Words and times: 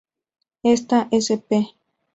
Esta 0.63 1.09
sp. 1.13 1.69